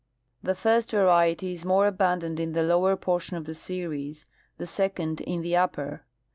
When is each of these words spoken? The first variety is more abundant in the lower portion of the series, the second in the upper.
The 0.41 0.55
first 0.55 0.89
variety 0.89 1.53
is 1.53 1.63
more 1.63 1.85
abundant 1.85 2.39
in 2.39 2.53
the 2.53 2.63
lower 2.63 2.95
portion 2.95 3.37
of 3.37 3.45
the 3.45 3.53
series, 3.53 4.25
the 4.57 4.65
second 4.65 5.21
in 5.21 5.41
the 5.43 5.55
upper. 5.55 6.05